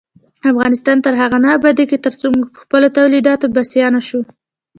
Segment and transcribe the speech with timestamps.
[0.51, 4.21] افغانستان تر هغو نه ابادیږي، ترڅو موږ پخپلو تولیداتو بسیا نشو.